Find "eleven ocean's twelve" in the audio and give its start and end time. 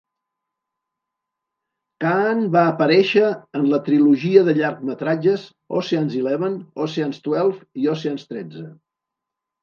6.21-7.61